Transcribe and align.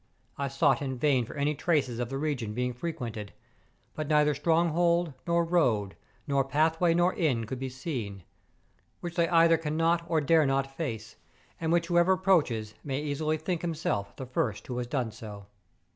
I 0.35 0.47
sought 0.47 0.81
in 0.81 0.97
vain 0.97 1.27
for 1.27 1.35
any 1.35 1.53
traces 1.53 1.99
of 1.99 2.09
the 2.09 2.17
region 2.17 2.55
being 2.55 2.73
frequented: 2.73 3.33
but 3.93 4.07
neither 4.07 4.33
stronghold, 4.33 5.13
nor 5.27 5.45
road, 5.45 5.95
nor 6.25 6.43
pathway, 6.43 6.95
nor 6.95 7.13
inn 7.13 7.45
could 7.45 7.59
be 7.59 7.69
seen; 7.69 8.23
travellers 8.23 8.23
avoid 8.23 8.41
this 8.41 8.71
wild 8.71 8.81
region, 8.81 8.99
which 9.01 9.15
they 9.15 9.37
either 9.37 9.57
cannot 9.61 10.03
or 10.09 10.19
dare 10.21 10.45
not 10.47 10.75
face, 10.75 11.17
and 11.59 11.71
which 11.71 11.85
whoever 11.85 12.13
approaches 12.13 12.73
may 12.83 12.99
easily 12.99 13.37
think 13.37 13.61
himself 13.61 14.15
the 14.15 14.25
first 14.25 14.65
who 14.65 14.79
has 14.79 14.87
done 14.87 15.11
so. 15.11 15.45